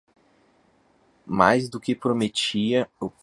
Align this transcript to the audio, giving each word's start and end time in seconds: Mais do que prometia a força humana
Mais 1.27 1.69
do 1.69 1.79
que 1.79 1.93
prometia 1.93 2.85
a 2.85 2.89
força 2.89 3.05
humana 3.09 3.15